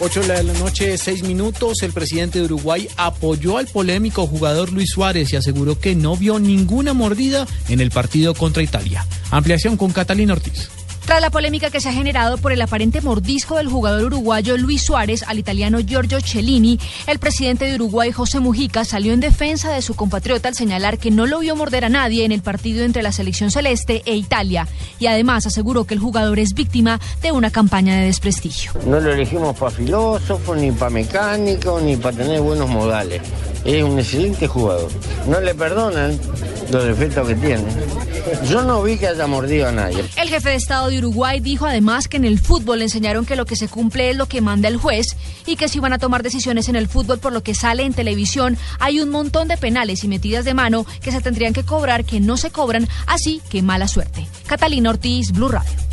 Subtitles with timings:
[0.00, 1.82] 8 de la noche, 6 minutos.
[1.82, 6.38] El presidente de Uruguay apoyó al polémico jugador Luis Suárez y aseguró que no vio
[6.38, 9.06] ninguna mordida en el partido contra Italia.
[9.30, 10.70] Ampliación con Catalina Ortiz.
[11.08, 14.82] Tras la polémica que se ha generado por el aparente mordisco del jugador uruguayo Luis
[14.82, 19.80] Suárez al italiano Giorgio Cellini, el presidente de Uruguay, José Mujica, salió en defensa de
[19.80, 23.02] su compatriota al señalar que no lo vio morder a nadie en el partido entre
[23.02, 27.50] la selección celeste e Italia y además aseguró que el jugador es víctima de una
[27.50, 28.72] campaña de desprestigio.
[28.84, 33.22] No lo elegimos para filósofo, ni para mecánico, ni para tener buenos modales.
[33.64, 34.90] Es un excelente jugador.
[35.26, 36.20] No le perdonan
[36.70, 37.64] los defectos que tiene.
[38.48, 40.04] Yo no vi que haya mordido a nadie.
[40.16, 43.36] El jefe de Estado de Uruguay dijo además que en el fútbol le enseñaron que
[43.36, 45.98] lo que se cumple es lo que manda el juez y que si van a
[45.98, 49.56] tomar decisiones en el fútbol por lo que sale en televisión, hay un montón de
[49.56, 53.40] penales y metidas de mano que se tendrían que cobrar que no se cobran, así
[53.48, 54.26] que mala suerte.
[54.46, 55.87] Catalina Ortiz, Blue Radio.